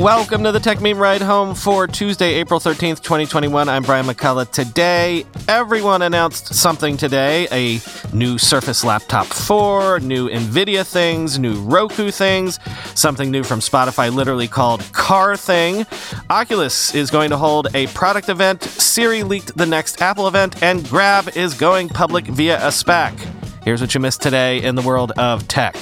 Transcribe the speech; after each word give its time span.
Welcome 0.00 0.44
to 0.44 0.52
the 0.52 0.58
Techmeme 0.58 0.96
Ride 0.96 1.20
Home 1.20 1.54
for 1.54 1.86
Tuesday, 1.86 2.36
April 2.36 2.58
13th, 2.58 3.02
2021. 3.02 3.68
I'm 3.68 3.82
Brian 3.82 4.06
McCullough. 4.06 4.50
Today, 4.50 5.26
everyone 5.46 6.00
announced 6.00 6.54
something 6.54 6.96
today 6.96 7.46
a 7.52 7.82
new 8.16 8.38
Surface 8.38 8.82
Laptop 8.82 9.26
4, 9.26 10.00
new 10.00 10.30
NVIDIA 10.30 10.90
things, 10.90 11.38
new 11.38 11.60
Roku 11.64 12.10
things, 12.10 12.58
something 12.94 13.30
new 13.30 13.44
from 13.44 13.60
Spotify, 13.60 14.10
literally 14.10 14.48
called 14.48 14.80
Car 14.94 15.36
Thing. 15.36 15.84
Oculus 16.30 16.94
is 16.94 17.10
going 17.10 17.28
to 17.28 17.36
hold 17.36 17.68
a 17.74 17.86
product 17.88 18.30
event, 18.30 18.62
Siri 18.62 19.22
leaked 19.22 19.54
the 19.58 19.66
next 19.66 20.00
Apple 20.00 20.26
event, 20.26 20.62
and 20.62 20.88
Grab 20.88 21.36
is 21.36 21.52
going 21.52 21.90
public 21.90 22.24
via 22.24 22.56
a 22.56 22.70
SPAC. 22.70 23.18
Here's 23.64 23.82
what 23.82 23.92
you 23.92 24.00
missed 24.00 24.22
today 24.22 24.62
in 24.62 24.76
the 24.76 24.82
world 24.82 25.12
of 25.18 25.46
tech. 25.46 25.76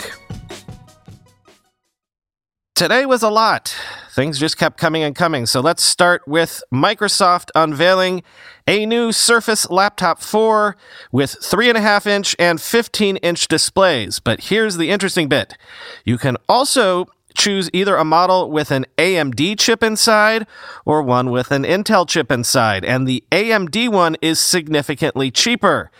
Today 2.74 3.06
was 3.06 3.22
a 3.22 3.30
lot 3.30 3.76
things 4.18 4.40
just 4.40 4.58
kept 4.58 4.76
coming 4.76 5.04
and 5.04 5.14
coming. 5.14 5.46
So 5.46 5.60
let's 5.60 5.84
start 5.84 6.26
with 6.26 6.60
Microsoft 6.74 7.50
unveiling 7.54 8.24
a 8.66 8.84
new 8.84 9.12
Surface 9.12 9.70
Laptop 9.70 10.20
4 10.20 10.76
with 11.12 11.36
3.5 11.40 12.06
inch 12.08 12.34
and 12.36 12.60
15 12.60 13.18
inch 13.18 13.46
displays. 13.46 14.18
But 14.18 14.40
here's 14.46 14.76
the 14.76 14.90
interesting 14.90 15.28
bit 15.28 15.56
you 16.04 16.18
can 16.18 16.36
also 16.48 17.06
choose 17.36 17.70
either 17.72 17.94
a 17.94 18.04
model 18.04 18.50
with 18.50 18.72
an 18.72 18.86
AMD 18.96 19.56
chip 19.56 19.84
inside 19.84 20.48
or 20.84 21.00
one 21.00 21.30
with 21.30 21.52
an 21.52 21.62
Intel 21.62 22.04
chip 22.08 22.32
inside. 22.32 22.84
And 22.84 23.06
the 23.06 23.22
AMD 23.30 23.88
one 23.88 24.16
is 24.20 24.40
significantly 24.40 25.30
cheaper. 25.30 25.92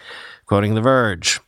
Quoting 0.44 0.74
The 0.74 0.80
Verge. 0.80 1.38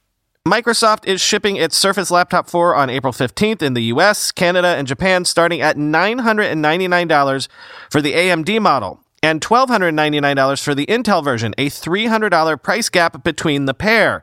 Microsoft 0.48 1.06
is 1.06 1.20
shipping 1.20 1.56
its 1.56 1.76
Surface 1.76 2.10
Laptop 2.10 2.48
4 2.48 2.74
on 2.74 2.88
April 2.88 3.12
15th 3.12 3.60
in 3.60 3.74
the 3.74 3.82
US, 3.84 4.32
Canada, 4.32 4.68
and 4.68 4.88
Japan, 4.88 5.26
starting 5.26 5.60
at 5.60 5.76
$999 5.76 7.48
for 7.90 8.00
the 8.00 8.14
AMD 8.14 8.58
model 8.60 9.00
and 9.22 9.42
$1,299 9.42 10.64
for 10.64 10.74
the 10.74 10.86
Intel 10.86 11.22
version, 11.22 11.54
a 11.58 11.68
$300 11.68 12.62
price 12.62 12.88
gap 12.88 13.22
between 13.22 13.66
the 13.66 13.74
pair. 13.74 14.22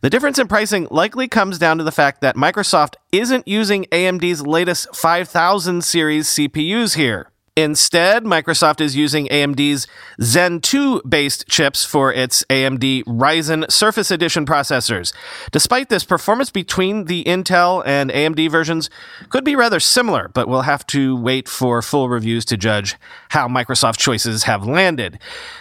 The 0.00 0.10
difference 0.10 0.40
in 0.40 0.48
pricing 0.48 0.88
likely 0.90 1.28
comes 1.28 1.58
down 1.58 1.78
to 1.78 1.84
the 1.84 1.92
fact 1.92 2.22
that 2.22 2.34
Microsoft 2.34 2.96
isn't 3.12 3.46
using 3.46 3.84
AMD's 3.92 4.44
latest 4.44 4.94
5000 4.96 5.84
series 5.84 6.26
CPUs 6.26 6.96
here. 6.96 7.31
Instead, 7.54 8.24
Microsoft 8.24 8.80
is 8.80 8.96
using 8.96 9.26
AMD's 9.26 9.86
Zen 10.22 10.58
2 10.62 11.02
based 11.06 11.46
chips 11.48 11.84
for 11.84 12.10
its 12.10 12.42
AMD 12.48 13.04
Ryzen 13.04 13.70
Surface 13.70 14.10
Edition 14.10 14.46
processors. 14.46 15.12
Despite 15.50 15.90
this, 15.90 16.02
performance 16.02 16.48
between 16.48 17.04
the 17.04 17.22
Intel 17.24 17.82
and 17.84 18.10
AMD 18.10 18.50
versions 18.50 18.88
could 19.28 19.44
be 19.44 19.54
rather 19.54 19.80
similar, 19.80 20.28
but 20.28 20.48
we'll 20.48 20.62
have 20.62 20.86
to 20.86 21.14
wait 21.14 21.46
for 21.46 21.82
full 21.82 22.08
reviews 22.08 22.46
to 22.46 22.56
judge 22.56 22.96
how 23.28 23.48
Microsoft 23.48 23.98
choices 23.98 24.44
have 24.44 24.66
landed. 24.66 25.18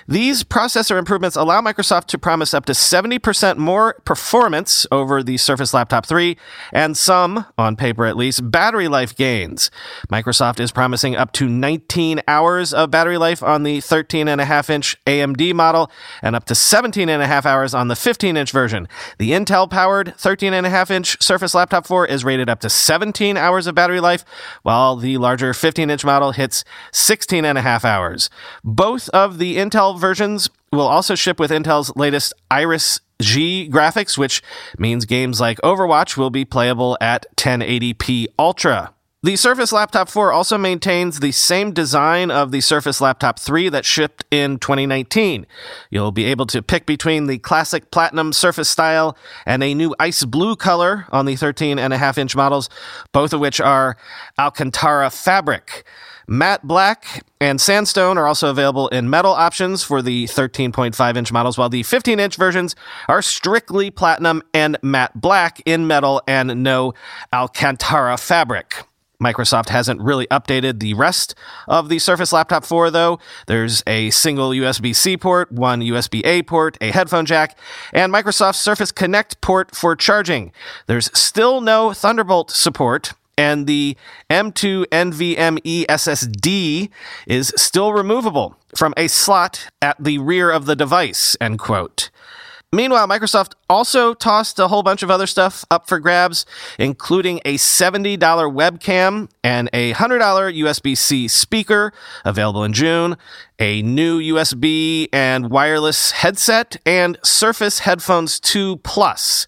These 0.08 0.46
processor 0.46 0.98
improvements 0.98 1.36
allow 1.36 1.60
Microsoft 1.60 2.06
to 2.06 2.18
promise 2.18 2.54
up 2.54 2.64
to 2.68 2.72
70% 2.72 3.58
more 3.58 3.96
performance 4.06 4.88
over 4.94 5.22
the 5.22 5.36
Surface 5.36 5.74
Laptop 5.74 6.06
3 6.06 6.38
and 6.72 6.96
some, 6.96 7.48
on 7.58 7.76
paper 7.76 8.06
at 8.06 8.16
least, 8.16 8.50
battery 8.50 8.88
life 8.88 9.14
gains. 9.14 9.70
Microsoft 10.10 10.62
is 10.62 10.72
promising 10.72 11.18
up 11.18 11.34
to 11.34 11.50
90 11.50 11.81
19 11.82 12.22
hours 12.28 12.74
of 12.74 12.92
battery 12.92 13.18
life 13.18 13.42
on 13.42 13.64
the 13.64 13.80
13.5 13.80 14.70
inch 14.70 14.98
AMD 15.06 15.54
model 15.54 15.92
and 16.22 16.36
up 16.36 16.46
to 16.46 16.54
17.5 16.54 17.46
hours 17.46 17.74
on 17.74 17.88
the 17.88 17.96
15 17.96 18.38
inch 18.38 18.52
version. 18.52 18.88
The 19.18 19.32
Intel 19.32 19.70
powered 19.70 20.14
13.5 20.18 20.92
inch 20.92 21.22
Surface 21.22 21.56
Laptop 21.56 21.88
4 21.88 22.06
is 22.06 22.24
rated 22.24 22.50
up 22.50 22.60
to 22.62 22.70
17 22.70 23.36
hours 23.36 23.66
of 23.68 23.76
battery 23.76 24.00
life, 24.00 24.24
while 24.62 24.96
the 24.96 25.18
larger 25.18 25.54
15 25.54 25.90
inch 25.90 26.06
model 26.06 26.32
hits 26.32 26.64
16.5 26.92 27.84
hours. 27.84 28.30
Both 28.64 29.10
of 29.10 29.40
the 29.40 29.58
Intel 29.58 30.00
versions 30.00 30.50
will 30.72 30.88
also 30.88 31.16
ship 31.16 31.40
with 31.40 31.52
Intel's 31.52 31.92
latest 31.96 32.34
Iris 32.50 33.02
G 33.22 33.70
graphics, 33.72 34.18
which 34.18 34.42
means 34.78 35.06
games 35.06 35.40
like 35.40 35.60
Overwatch 35.62 36.16
will 36.16 36.30
be 36.30 36.46
playable 36.46 36.98
at 37.02 37.26
1080p 37.38 38.28
Ultra. 38.40 38.94
The 39.24 39.36
Surface 39.36 39.72
Laptop 39.72 40.10
4 40.10 40.32
also 40.32 40.58
maintains 40.58 41.20
the 41.20 41.32
same 41.32 41.74
design 41.74 42.32
of 42.32 42.52
the 42.52 42.60
Surface 42.60 43.00
Laptop 43.00 43.38
3 43.38 43.70
that 43.70 43.86
shipped 43.86 44.26
in 44.32 44.58
2019. 44.58 45.46
You'll 45.92 46.12
be 46.12 46.26
able 46.26 46.48
to 46.48 46.64
pick 46.64 46.88
between 46.88 47.28
the 47.28 47.38
classic 47.38 47.92
platinum 47.92 48.34
Surface 48.34 48.68
style 48.68 49.16
and 49.46 49.62
a 49.62 49.76
new 49.76 49.94
ice 50.00 50.26
blue 50.26 50.56
color 50.56 51.06
on 51.12 51.28
the 51.28 51.36
13 51.36 51.78
and 51.78 51.94
a 51.94 52.00
half 52.00 52.18
inch 52.18 52.36
models, 52.36 52.68
both 53.12 53.32
of 53.32 53.40
which 53.40 53.62
are 53.62 53.96
Alcantara 54.40 55.12
fabric. 55.12 55.84
Matte 56.28 56.68
black 56.68 57.24
and 57.40 57.62
sandstone 57.62 58.18
are 58.18 58.26
also 58.26 58.50
available 58.50 58.88
in 58.88 59.08
metal 59.08 59.34
options 59.34 59.84
for 59.84 60.02
the 60.02 60.26
13.5 60.30 61.16
inch 61.16 61.32
models, 61.32 61.60
while 61.60 61.70
the 61.70 61.84
15 61.84 62.20
inch 62.20 62.38
versions 62.38 62.76
are 63.08 63.22
strictly 63.22 63.92
platinum 63.92 64.42
and 64.52 64.80
matte 64.82 65.22
black 65.22 65.62
in 65.68 65.86
metal 65.86 66.24
and 66.28 66.64
no 66.64 66.96
Alcantara 67.32 68.18
fabric. 68.18 68.84
Microsoft 69.22 69.70
hasn't 69.70 70.02
really 70.02 70.26
updated 70.28 70.80
the 70.80 70.94
rest 70.96 71.36
of 71.68 71.90
the 71.90 72.00
Surface 72.00 72.34
Laptop 72.34 72.66
4, 72.66 72.90
though. 72.90 73.20
There's 73.48 73.84
a 73.86 74.10
single 74.10 74.50
USB 74.50 74.96
C 74.96 75.16
port, 75.16 75.52
one 75.52 75.82
USB 75.82 76.26
A 76.26 76.44
port, 76.44 76.78
a 76.82 76.92
headphone 76.92 77.26
jack, 77.26 77.58
and 77.94 78.12
Microsoft's 78.12 78.60
Surface 78.60 78.92
Connect 78.92 79.40
port 79.42 79.76
for 79.76 79.96
charging. 79.96 80.52
There's 80.88 81.10
still 81.18 81.62
no 81.62 81.94
Thunderbolt 81.94 82.52
support, 82.52 83.14
and 83.38 83.68
the 83.68 83.96
M2 84.30 84.86
NVMe 84.88 85.86
SSD 85.86 86.90
is 87.28 87.54
still 87.56 87.94
removable 87.94 88.56
from 88.76 88.94
a 88.98 89.08
slot 89.08 89.68
at 89.82 90.04
the 90.04 90.18
rear 90.18 90.52
of 90.52 90.66
the 90.66 90.76
device, 90.76 91.36
end 91.40 91.60
quote. 91.60 92.10
Meanwhile, 92.74 93.06
Microsoft 93.10 93.54
also 93.70 94.14
tossed 94.14 94.58
a 94.58 94.70
whole 94.70 94.82
bunch 94.82 95.04
of 95.04 95.12
other 95.12 95.28
stuff 95.28 95.66
up 95.70 95.90
for 95.90 96.00
grabs, 96.00 96.46
including 96.80 97.42
a 97.44 97.58
$70 97.58 98.18
webcam 98.18 99.30
and 99.44 99.70
a 99.74 99.94
$100 99.94 100.20
USB 100.58 100.98
C 100.98 101.28
speaker 101.28 101.92
available 102.24 102.64
in 102.64 102.72
June, 102.72 103.18
a 103.60 103.82
new 103.82 104.22
USB 104.22 105.10
and 105.12 105.50
wireless 105.50 106.12
headset, 106.12 106.78
and 106.86 107.18
Surface 107.24 107.80
Headphones 107.80 108.40
2 108.40 108.78
Plus. 108.78 109.48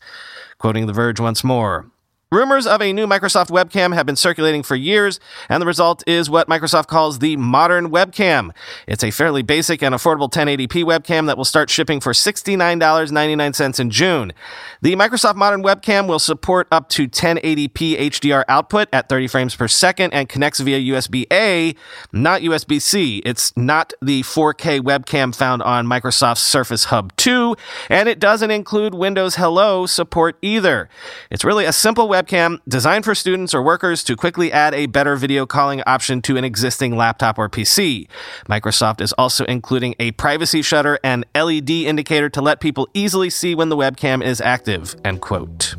Quoting 0.57 0.87
The 0.87 0.93
Verge 0.93 1.21
once 1.21 1.45
more. 1.45 1.92
Rumors 2.33 2.65
of 2.65 2.81
a 2.81 2.91
new 2.93 3.05
Microsoft 3.05 3.51
webcam 3.51 3.93
have 3.93 4.07
been 4.07 4.15
circulating 4.15 4.63
for 4.63 4.75
years, 4.75 5.19
and 5.49 5.61
the 5.61 5.67
result 5.67 6.03
is 6.07 6.31
what 6.31 6.49
Microsoft 6.49 6.87
calls 6.87 7.19
the 7.19 7.37
modern 7.37 7.91
webcam. 7.91 8.49
It's 8.87 9.03
a 9.03 9.11
fairly 9.11 9.43
basic 9.43 9.83
and 9.83 9.93
affordable 9.93 10.31
1080p 10.31 10.83
webcam 10.83 11.27
that 11.27 11.37
will 11.37 11.45
start 11.45 11.69
shipping 11.69 11.99
for 11.99 12.11
$69.99 12.11 13.79
in 13.79 13.89
June. 13.91 14.33
The 14.81 14.95
Microsoft 14.95 15.35
Modern 15.35 15.61
Webcam 15.61 16.07
will 16.07 16.17
support 16.17 16.67
up 16.71 16.89
to 16.89 17.07
1080p 17.07 17.99
HDR 17.99 18.43
output 18.47 18.89
at 18.91 19.09
30 19.09 19.27
frames 19.27 19.55
per 19.55 19.67
second 19.67 20.11
and 20.11 20.27
connects 20.27 20.59
via 20.59 20.79
USB 20.79 21.31
A, 21.31 21.75
not 22.11 22.41
USB 22.41 22.81
C. 22.81 23.19
It's 23.19 23.55
not 23.55 23.93
the 24.01 24.23
4K 24.23 24.79
webcam 24.79 25.35
found 25.35 25.61
on 25.61 25.85
Microsoft's 25.85 26.41
Surface 26.41 26.85
Hub 26.85 27.15
2, 27.15 27.55
and 27.89 28.09
it 28.09 28.17
doesn't 28.17 28.49
include 28.49 28.95
Windows 28.95 29.35
Hello 29.35 29.85
support 29.85 30.35
either. 30.41 30.89
It's 31.29 31.45
really 31.45 31.65
a 31.65 31.71
simple 31.71 32.07
webcam 32.09 32.22
webcam 32.23 32.59
designed 32.67 33.05
for 33.05 33.13
students 33.13 33.53
or 33.53 33.61
workers 33.61 34.03
to 34.03 34.15
quickly 34.15 34.51
add 34.51 34.73
a 34.73 34.85
better 34.85 35.15
video 35.15 35.45
calling 35.45 35.81
option 35.85 36.21
to 36.21 36.37
an 36.37 36.43
existing 36.43 36.95
laptop 36.95 37.37
or 37.37 37.49
PC. 37.49 38.07
Microsoft 38.47 39.01
is 39.01 39.13
also 39.13 39.45
including 39.45 39.95
a 39.99 40.11
privacy 40.11 40.61
shutter 40.61 40.99
and 41.03 41.25
LED 41.35 41.69
indicator 41.69 42.29
to 42.29 42.41
let 42.41 42.59
people 42.59 42.87
easily 42.93 43.29
see 43.29 43.55
when 43.55 43.69
the 43.69 43.77
webcam 43.77 44.23
is 44.23 44.39
active. 44.41 44.95
End 45.03 45.21
quote. 45.21 45.75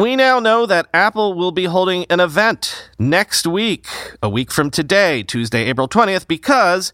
We 0.00 0.14
now 0.14 0.38
know 0.38 0.64
that 0.64 0.86
Apple 0.94 1.34
will 1.34 1.50
be 1.50 1.64
holding 1.64 2.06
an 2.08 2.20
event 2.20 2.88
next 3.00 3.48
week, 3.48 3.86
a 4.22 4.28
week 4.28 4.52
from 4.52 4.70
today, 4.70 5.24
Tuesday, 5.24 5.64
April 5.64 5.88
20th, 5.88 6.28
because 6.28 6.92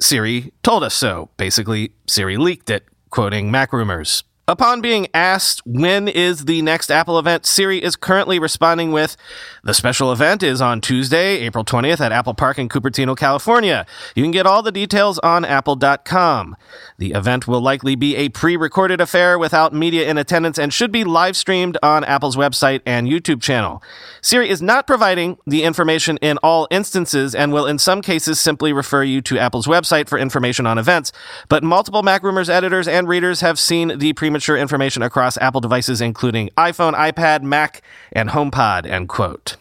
Siri 0.00 0.52
told 0.62 0.82
us 0.82 0.94
so. 0.94 1.28
Basically, 1.36 1.92
Siri 2.06 2.38
leaked 2.38 2.70
it 2.70 2.86
quoting 3.10 3.50
MacRumors. 3.50 4.22
Upon 4.48 4.80
being 4.80 5.08
asked 5.12 5.60
when 5.66 6.06
is 6.06 6.44
the 6.44 6.62
next 6.62 6.88
Apple 6.88 7.18
event, 7.18 7.46
Siri 7.46 7.82
is 7.82 7.96
currently 7.96 8.38
responding 8.38 8.92
with 8.92 9.16
the 9.64 9.74
special 9.74 10.12
event 10.12 10.40
is 10.44 10.60
on 10.60 10.80
Tuesday, 10.80 11.38
April 11.38 11.64
20th 11.64 11.98
at 11.98 12.12
Apple 12.12 12.32
Park 12.32 12.56
in 12.56 12.68
Cupertino, 12.68 13.16
California. 13.16 13.84
You 14.14 14.22
can 14.22 14.30
get 14.30 14.46
all 14.46 14.62
the 14.62 14.70
details 14.70 15.18
on 15.18 15.44
apple.com. 15.44 16.54
The 16.96 17.10
event 17.10 17.48
will 17.48 17.60
likely 17.60 17.96
be 17.96 18.14
a 18.14 18.28
pre-recorded 18.28 19.00
affair 19.00 19.36
without 19.36 19.74
media 19.74 20.08
in 20.08 20.16
attendance 20.16 20.60
and 20.60 20.72
should 20.72 20.92
be 20.92 21.02
live 21.02 21.36
streamed 21.36 21.76
on 21.82 22.04
Apple's 22.04 22.36
website 22.36 22.82
and 22.86 23.08
YouTube 23.08 23.42
channel. 23.42 23.82
Siri 24.20 24.48
is 24.48 24.62
not 24.62 24.86
providing 24.86 25.38
the 25.44 25.64
information 25.64 26.18
in 26.18 26.38
all 26.38 26.68
instances 26.70 27.34
and 27.34 27.52
will 27.52 27.66
in 27.66 27.80
some 27.80 28.00
cases 28.00 28.38
simply 28.38 28.72
refer 28.72 29.02
you 29.02 29.20
to 29.22 29.40
Apple's 29.40 29.66
website 29.66 30.08
for 30.08 30.20
information 30.20 30.68
on 30.68 30.78
events, 30.78 31.10
but 31.48 31.64
multiple 31.64 32.04
Mac 32.04 32.22
Rumors 32.22 32.48
editors 32.48 32.86
and 32.86 33.08
readers 33.08 33.40
have 33.40 33.58
seen 33.58 33.98
the 33.98 34.12
pre 34.12 34.35
information 34.56 35.02
across 35.02 35.36
Apple 35.38 35.60
devices, 35.60 36.00
including 36.00 36.50
iPhone, 36.56 36.94
iPad, 36.94 37.42
Mac, 37.42 37.82
and 38.12 38.30
HomePod, 38.30 38.86
end 38.86 39.08
quote. 39.08 39.56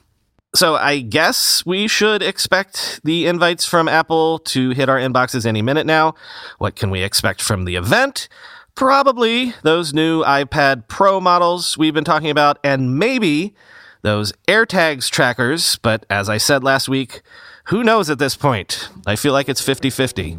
So 0.55 0.75
I 0.75 0.99
guess 0.99 1.65
we 1.65 1.87
should 1.87 2.21
expect 2.21 3.01
the 3.03 3.27
invites 3.27 3.65
from 3.65 3.89
Apple 3.89 4.39
to 4.39 4.69
hit 4.69 4.87
our 4.87 4.97
inboxes 4.97 5.45
any 5.45 5.61
minute 5.61 5.85
now. 5.85 6.15
What 6.59 6.77
can 6.77 6.89
we 6.89 7.03
expect 7.03 7.41
from 7.41 7.65
the 7.65 7.75
event? 7.75 8.29
Probably 8.73 9.53
those 9.63 9.93
new 9.93 10.23
iPad 10.23 10.87
Pro 10.87 11.19
models 11.19 11.77
we've 11.77 11.93
been 11.93 12.05
talking 12.05 12.29
about, 12.29 12.57
and 12.63 12.97
maybe 12.97 13.53
those 14.01 14.31
AirTags 14.47 15.09
trackers. 15.09 15.77
But 15.77 16.05
as 16.09 16.29
I 16.29 16.37
said 16.37 16.63
last 16.63 16.87
week, 16.87 17.21
who 17.65 17.83
knows 17.83 18.09
at 18.09 18.19
this 18.19 18.37
point? 18.37 18.87
I 19.05 19.15
feel 19.15 19.33
like 19.33 19.49
it's 19.49 19.61
50 19.61 19.89
50. 19.89 20.37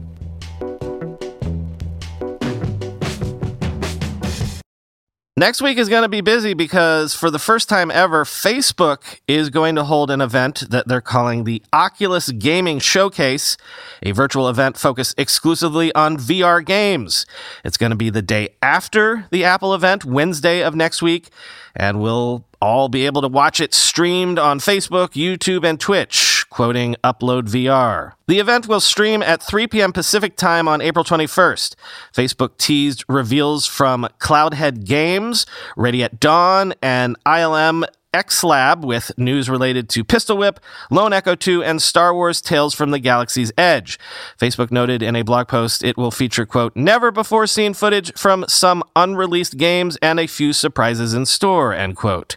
Next 5.39 5.61
week 5.61 5.77
is 5.77 5.91
going 5.91 6.01
to 6.01 6.09
be 6.09 6.23
busy 6.23 6.55
because 6.55 7.13
for 7.13 7.31
the 7.31 7.39
first 7.39 7.69
time 7.69 7.91
ever, 7.91 8.25
Facebook 8.25 9.21
is 9.29 9.51
going 9.51 9.75
to 9.75 9.85
hold 9.85 10.11
an 10.11 10.23
event 10.23 10.65
that 10.71 10.89
they're 10.89 11.03
calling 11.03 11.45
the 11.45 11.63
Oculus 11.75 12.31
Gaming 12.31 12.79
Showcase, 12.79 13.59
a 14.03 14.13
virtual 14.13 14.49
event 14.49 14.79
focused 14.79 15.15
exclusively 15.19 15.95
on 15.95 16.17
VR 16.17 16.65
games. 16.65 17.27
It's 17.67 17.77
going 17.77 17.91
to 17.91 17.97
be 17.97 18.09
the 18.09 18.23
day 18.23 18.49
after 18.63 19.27
the 19.31 19.45
Apple 19.45 19.75
event, 19.75 20.07
Wednesday 20.07 20.63
of 20.63 20.75
next 20.75 21.03
week, 21.03 21.29
and 21.75 22.01
we'll 22.01 22.43
all 22.63 22.89
be 22.89 23.05
able 23.05 23.21
to 23.21 23.29
watch 23.29 23.61
it 23.61 23.75
streamed 23.75 24.39
on 24.39 24.59
Facebook, 24.59 25.11
YouTube, 25.11 25.65
and 25.65 25.79
Twitch 25.79 26.36
quoting 26.57 26.97
Upload 27.05 27.43
VR. 27.43 28.13
The 28.29 28.39
event 28.39 28.67
will 28.67 28.81
stream 28.81 29.23
at 29.23 29.43
3 29.43 29.67
p.m. 29.67 29.93
Pacific 29.93 30.39
time 30.39 30.67
on 30.67 30.81
April 30.81 31.05
21st. 31.05 31.75
Facebook 32.15 32.57
teased 32.57 33.05
reveals 33.11 33.67
from 33.67 34.09
Cloudhead 34.21 34.87
Games, 34.87 35.45
Ready 35.77 36.03
at 36.03 36.19
Dawn, 36.19 36.73
and 36.81 37.15
ILM 37.27 37.85
X 38.15 38.43
Lab 38.43 38.87
with 38.87 39.13
news 39.19 39.51
related 39.51 39.91
to 39.91 40.03
Pistol 40.03 40.39
Whip, 40.39 40.59
Lone 40.91 41.13
Echo 41.13 41.35
2, 41.35 41.63
and 41.63 41.83
Star 41.83 42.15
Wars 42.15 42.41
Tales 42.41 42.75
from 42.75 42.91
the 42.91 42.99
Galaxy's 42.99 43.53
Edge. 43.59 43.99
Facebook 44.41 44.71
noted 44.71 45.03
in 45.03 45.15
a 45.15 45.21
blog 45.21 45.49
post 45.49 45.85
it 45.85 45.99
will 45.99 46.11
feature, 46.11 46.47
quote, 46.47 46.75
never 46.75 47.11
before 47.11 47.47
seen 47.47 47.75
footage 47.75 48.15
from 48.15 48.47
some 48.49 48.83
unreleased 48.97 49.59
games 49.59 49.99
and 50.01 50.19
a 50.19 50.27
few 50.27 50.55
surprises 50.55 51.13
in 51.13 51.27
store, 51.27 51.75
end 51.75 51.97
quote. 51.97 52.37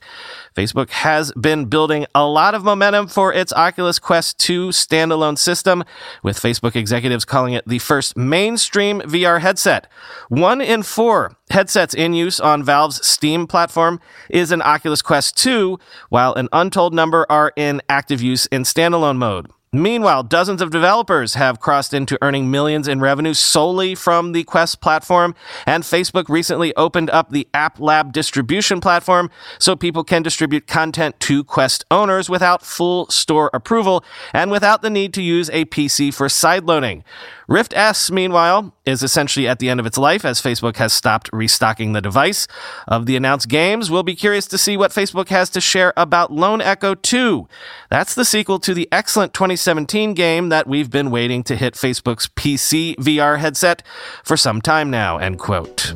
Facebook 0.59 0.89
has 0.89 1.31
been 1.39 1.67
building 1.67 2.05
a 2.13 2.27
lot 2.27 2.53
of 2.53 2.65
momentum 2.65 3.07
for 3.07 3.33
its 3.33 3.53
Oculus 3.53 3.97
Quest 3.97 4.37
2 4.39 4.69
standalone 4.69 5.37
system, 5.37 5.85
with 6.21 6.37
Facebook 6.37 6.75
executives 6.75 7.23
calling 7.23 7.53
it 7.53 7.65
the 7.65 7.79
first 7.79 8.17
mainstream 8.17 8.99
VR 8.99 9.39
headset. 9.39 9.87
One 10.27 10.59
in 10.59 10.83
four 10.83 11.37
headsets 11.49 11.93
in 11.93 12.11
use 12.13 12.41
on 12.41 12.61
Valve's 12.61 13.07
Steam 13.07 13.47
platform 13.47 14.01
is 14.29 14.51
an 14.51 14.61
Oculus 14.61 15.01
Quest 15.01 15.37
2, 15.37 15.79
while 16.09 16.33
an 16.33 16.49
untold 16.51 16.93
number 16.93 17.25
are 17.29 17.53
in 17.55 17.81
active 17.87 18.21
use 18.21 18.45
in 18.47 18.63
standalone 18.63 19.15
mode. 19.15 19.47
Meanwhile, 19.71 20.23
dozens 20.23 20.63
of 20.63 20.71
developers 20.71 21.35
have 21.35 21.59
crossed 21.59 21.93
into 21.93 22.17
earning 22.23 22.49
millions 22.49 22.87
in 22.87 23.01
revenue 23.01 23.35
solely 23.35 23.93
from 23.93 24.31
the 24.31 24.43
Quest 24.43 24.81
platform, 24.81 25.35
and 25.67 25.83
Facebook 25.83 26.27
recently 26.27 26.75
opened 26.75 27.11
up 27.11 27.29
the 27.29 27.47
App 27.53 27.79
Lab 27.79 28.11
distribution 28.11 28.81
platform 28.81 29.29
so 29.59 29.75
people 29.75 30.03
can 30.03 30.23
distribute 30.23 30.65
content 30.65 31.19
to 31.19 31.43
Quest 31.43 31.85
owners 31.91 32.31
without 32.31 32.65
full 32.65 33.05
store 33.11 33.51
approval 33.53 34.03
and 34.33 34.49
without 34.49 34.81
the 34.81 34.89
need 34.89 35.13
to 35.13 35.21
use 35.21 35.51
a 35.51 35.65
PC 35.65 36.11
for 36.11 36.25
sideloading. 36.25 37.03
Rift 37.49 37.73
S, 37.75 38.11
meanwhile, 38.11 38.75
is 38.85 39.01
essentially 39.01 39.47
at 39.47 39.57
the 39.57 39.69
end 39.69 39.79
of 39.79 39.87
its 39.87 39.97
life 39.97 40.23
as 40.23 40.39
Facebook 40.39 40.77
has 40.77 40.93
stopped 40.93 41.31
restocking 41.33 41.93
the 41.93 42.01
device. 42.01 42.47
Of 42.87 43.07
the 43.07 43.15
announced 43.15 43.49
games, 43.49 43.89
we'll 43.89 44.03
be 44.03 44.15
curious 44.15 44.45
to 44.47 44.57
see 44.59 44.77
what 44.77 44.91
Facebook 44.91 45.29
has 45.29 45.49
to 45.51 45.59
share 45.59 45.91
about 45.97 46.31
Lone 46.31 46.61
Echo 46.61 46.93
2. 46.93 47.47
That's 47.89 48.13
the 48.13 48.23
sequel 48.23 48.59
to 48.59 48.75
the 48.75 48.87
excellent 48.91 49.33
2017 49.33 50.13
game 50.13 50.49
that 50.49 50.67
we've 50.67 50.91
been 50.91 51.09
waiting 51.09 51.41
to 51.43 51.55
hit 51.55 51.73
Facebook's 51.73 52.27
PC 52.27 52.95
VR 52.97 53.39
headset 53.39 53.81
for 54.23 54.37
some 54.37 54.61
time 54.61 54.91
now, 54.91 55.17
end 55.17 55.39
quote. 55.39 55.95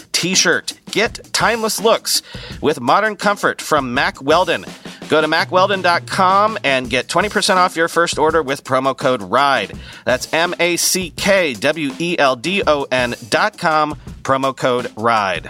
t 0.11 0.35
shirt. 0.35 0.73
Get 0.91 1.33
timeless 1.33 1.79
looks 1.79 2.21
with 2.61 2.79
modern 2.79 3.15
comfort 3.15 3.61
from 3.61 3.93
Mack 3.93 4.21
Weldon. 4.21 4.65
Go 5.09 5.19
to 5.21 5.27
mackweldon.com 5.27 6.57
and 6.63 6.89
get 6.89 7.07
20% 7.07 7.57
off 7.57 7.75
your 7.75 7.87
first 7.87 8.17
order 8.17 8.41
with 8.41 8.63
promo 8.63 8.95
code 8.95 9.21
RIDE. 9.21 9.73
That's 10.05 10.31
M 10.33 10.53
A 10.59 10.77
C 10.77 11.09
K 11.11 11.53
W 11.53 11.91
E 11.99 12.17
L 12.17 12.35
D 12.35 12.63
O 12.65 12.83
N.com, 12.91 13.95
promo 14.23 14.55
code 14.55 14.91
RIDE. 14.95 15.49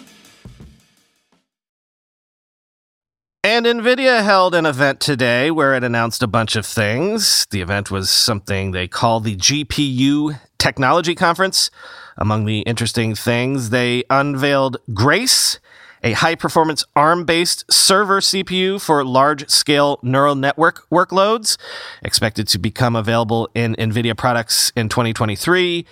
And 3.43 3.65
NVIDIA 3.65 4.23
held 4.23 4.53
an 4.53 4.67
event 4.67 4.99
today 4.99 5.49
where 5.49 5.73
it 5.73 5.83
announced 5.83 6.21
a 6.21 6.27
bunch 6.27 6.55
of 6.55 6.63
things. 6.63 7.47
The 7.49 7.61
event 7.61 7.89
was 7.89 8.11
something 8.11 8.69
they 8.69 8.87
call 8.87 9.19
the 9.19 9.35
GPU 9.35 10.39
Technology 10.59 11.15
Conference. 11.15 11.71
Among 12.19 12.45
the 12.45 12.59
interesting 12.59 13.15
things, 13.15 13.71
they 13.71 14.03
unveiled 14.11 14.77
Grace, 14.93 15.59
a 16.03 16.11
high 16.11 16.35
performance 16.35 16.83
ARM 16.95 17.25
based 17.25 17.65
server 17.73 18.19
CPU 18.19 18.79
for 18.79 19.03
large 19.03 19.49
scale 19.49 19.97
neural 20.03 20.35
network 20.35 20.87
workloads, 20.91 21.57
expected 22.03 22.47
to 22.49 22.59
become 22.59 22.95
available 22.95 23.49
in 23.55 23.73
NVIDIA 23.77 24.15
products 24.15 24.71
in 24.75 24.87
2023. 24.87 25.87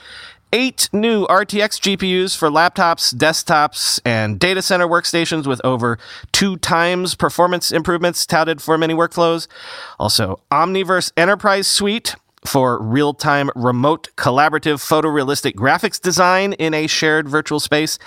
Eight 0.51 0.89
new 0.91 1.27
RTX 1.27 1.79
GPUs 1.79 2.35
for 2.35 2.49
laptops, 2.49 3.13
desktops, 3.13 4.01
and 4.03 4.39
data 4.39 4.63
center 4.63 4.87
workstations 4.87 5.45
with 5.45 5.61
over 5.63 5.99
two 6.31 6.57
times 6.57 7.13
performance 7.13 7.71
improvements 7.71 8.25
touted 8.25 8.59
for 8.59 8.75
many 8.75 8.95
workflows. 8.95 9.47
Also, 9.99 10.41
Omniverse 10.49 11.11
Enterprise 11.15 11.67
Suite 11.67 12.15
for 12.43 12.81
real 12.81 13.13
time 13.13 13.51
remote 13.55 14.07
collaborative 14.15 14.79
photorealistic 14.79 15.53
graphics 15.53 16.01
design 16.01 16.53
in 16.53 16.73
a 16.73 16.87
shared 16.87 17.29
virtual 17.29 17.59
space, 17.59 17.99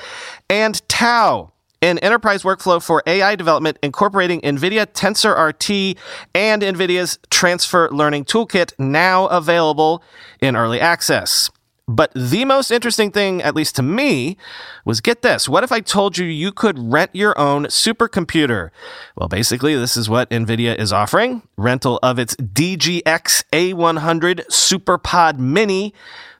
and 0.50 0.82
TAO, 0.88 1.52
an 1.80 1.98
enterprise 1.98 2.42
workflow 2.42 2.82
for 2.82 3.04
AI 3.06 3.36
development 3.36 3.78
incorporating 3.84 4.40
NVIDIA 4.40 4.86
TensorRT 4.86 5.96
and 6.34 6.62
NVIDIA's 6.62 7.20
Transfer 7.30 7.88
Learning 7.92 8.24
Toolkit, 8.24 8.72
now 8.80 9.28
available 9.28 10.02
in 10.40 10.56
early 10.56 10.80
access. 10.80 11.48
But 11.88 12.12
the 12.14 12.44
most 12.44 12.70
interesting 12.70 13.10
thing, 13.10 13.42
at 13.42 13.56
least 13.56 13.74
to 13.76 13.82
me, 13.82 14.36
was 14.84 15.00
get 15.00 15.22
this. 15.22 15.48
What 15.48 15.64
if 15.64 15.72
I 15.72 15.80
told 15.80 16.16
you 16.16 16.24
you 16.24 16.52
could 16.52 16.78
rent 16.78 17.10
your 17.12 17.38
own 17.38 17.66
supercomputer? 17.66 18.70
Well, 19.16 19.28
basically, 19.28 19.74
this 19.74 19.96
is 19.96 20.08
what 20.08 20.30
NVIDIA 20.30 20.78
is 20.78 20.92
offering 20.92 21.42
rental 21.56 21.98
of 22.02 22.18
its 22.18 22.36
DGX 22.36 23.44
A100 23.52 24.46
SuperPod 24.46 25.38
Mini 25.38 25.92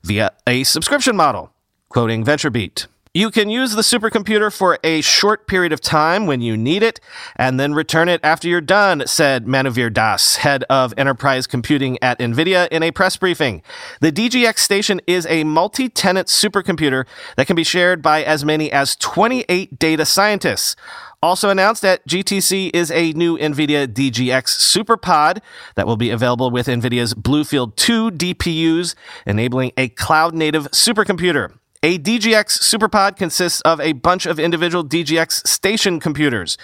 via 0.02 0.32
a 0.46 0.62
subscription 0.64 1.16
model. 1.16 1.52
Quoting 1.88 2.24
VentureBeat. 2.24 2.86
You 3.14 3.30
can 3.30 3.50
use 3.50 3.72
the 3.72 3.82
supercomputer 3.82 4.50
for 4.50 4.78
a 4.82 5.02
short 5.02 5.46
period 5.46 5.70
of 5.70 5.82
time 5.82 6.26
when 6.26 6.40
you 6.40 6.56
need 6.56 6.82
it 6.82 6.98
and 7.36 7.60
then 7.60 7.74
return 7.74 8.08
it 8.08 8.22
after 8.24 8.48
you're 8.48 8.62
done, 8.62 9.02
said 9.06 9.44
Manuvir 9.44 9.92
Das, 9.92 10.36
head 10.36 10.64
of 10.70 10.94
enterprise 10.96 11.46
computing 11.46 11.98
at 12.00 12.18
NVIDIA, 12.20 12.68
in 12.68 12.82
a 12.82 12.90
press 12.90 13.18
briefing. 13.18 13.60
The 14.00 14.10
DGX 14.10 14.60
station 14.60 14.98
is 15.06 15.26
a 15.26 15.44
multi 15.44 15.90
tenant 15.90 16.28
supercomputer 16.28 17.04
that 17.36 17.46
can 17.46 17.54
be 17.54 17.64
shared 17.64 18.00
by 18.00 18.22
as 18.22 18.46
many 18.46 18.72
as 18.72 18.96
28 18.96 19.78
data 19.78 20.06
scientists. 20.06 20.74
Also 21.22 21.50
announced 21.50 21.84
at 21.84 22.08
GTC 22.08 22.70
is 22.72 22.90
a 22.90 23.12
new 23.12 23.36
NVIDIA 23.36 23.86
DGX 23.86 24.44
SuperPod 24.44 25.42
that 25.74 25.86
will 25.86 25.98
be 25.98 26.08
available 26.08 26.50
with 26.50 26.66
NVIDIA's 26.66 27.12
Bluefield 27.12 27.76
2 27.76 28.10
DPUs, 28.12 28.94
enabling 29.26 29.72
a 29.76 29.90
cloud 29.90 30.34
native 30.34 30.70
supercomputer. 30.70 31.52
A 31.84 31.98
DGX 31.98 32.60
SuperPod 32.60 33.16
consists 33.16 33.60
of 33.62 33.80
a 33.80 33.92
bunch 33.92 34.24
of 34.24 34.38
individual 34.38 34.84
DGX 34.84 35.48
station 35.48 35.98
computers. 35.98 36.56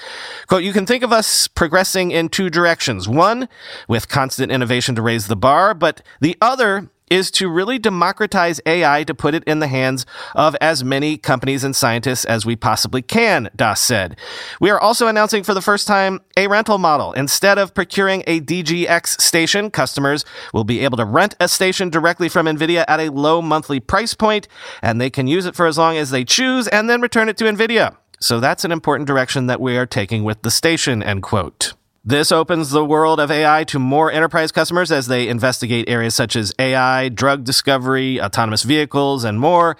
Quote, 0.46 0.62
you 0.62 0.72
can 0.72 0.86
think 0.86 1.02
of 1.02 1.12
us 1.12 1.48
progressing 1.48 2.12
in 2.12 2.28
two 2.28 2.48
directions. 2.48 3.08
One, 3.08 3.48
with 3.88 4.08
constant 4.08 4.52
innovation 4.52 4.94
to 4.94 5.02
raise 5.02 5.26
the 5.26 5.34
bar, 5.34 5.74
but 5.74 6.02
the 6.20 6.36
other 6.40 6.90
is 7.10 7.30
to 7.32 7.48
really 7.48 7.78
democratize 7.78 8.60
AI 8.66 9.04
to 9.04 9.14
put 9.14 9.34
it 9.34 9.44
in 9.44 9.58
the 9.58 9.66
hands 9.66 10.06
of 10.34 10.56
as 10.60 10.84
many 10.84 11.16
companies 11.16 11.64
and 11.64 11.74
scientists 11.74 12.24
as 12.24 12.46
we 12.46 12.56
possibly 12.56 13.02
can, 13.02 13.50
Das 13.56 13.80
said. 13.80 14.16
We 14.60 14.70
are 14.70 14.80
also 14.80 15.06
announcing 15.06 15.42
for 15.42 15.54
the 15.54 15.62
first 15.62 15.86
time 15.86 16.20
a 16.36 16.46
rental 16.46 16.78
model. 16.78 17.12
Instead 17.12 17.58
of 17.58 17.74
procuring 17.74 18.22
a 18.26 18.40
DGX 18.40 19.20
station, 19.20 19.70
customers 19.70 20.24
will 20.52 20.64
be 20.64 20.80
able 20.80 20.96
to 20.96 21.04
rent 21.04 21.34
a 21.40 21.48
station 21.48 21.90
directly 21.90 22.28
from 22.28 22.46
NVIDIA 22.46 22.84
at 22.88 23.00
a 23.00 23.10
low 23.10 23.42
monthly 23.42 23.80
price 23.80 24.14
point, 24.14 24.48
and 24.82 25.00
they 25.00 25.10
can 25.10 25.26
use 25.26 25.46
it 25.46 25.54
for 25.54 25.66
as 25.66 25.78
long 25.78 25.96
as 25.96 26.10
they 26.10 26.24
choose 26.24 26.68
and 26.68 26.88
then 26.88 27.00
return 27.00 27.28
it 27.28 27.36
to 27.38 27.44
NVIDIA. 27.44 27.96
So 28.20 28.40
that's 28.40 28.64
an 28.64 28.72
important 28.72 29.06
direction 29.06 29.46
that 29.46 29.60
we 29.60 29.76
are 29.76 29.86
taking 29.86 30.24
with 30.24 30.42
the 30.42 30.50
station, 30.50 31.02
end 31.02 31.22
quote. 31.22 31.74
This 32.04 32.30
opens 32.30 32.70
the 32.70 32.84
world 32.84 33.18
of 33.18 33.30
AI 33.30 33.64
to 33.64 33.78
more 33.78 34.10
enterprise 34.10 34.52
customers 34.52 34.92
as 34.92 35.08
they 35.08 35.28
investigate 35.28 35.88
areas 35.88 36.14
such 36.14 36.36
as 36.36 36.54
AI, 36.58 37.08
drug 37.08 37.44
discovery, 37.44 38.20
autonomous 38.20 38.62
vehicles, 38.62 39.24
and 39.24 39.40
more. 39.40 39.76